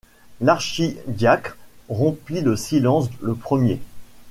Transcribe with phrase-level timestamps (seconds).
[0.41, 1.57] L’archidiacre
[1.87, 3.79] rompit le silence le premier.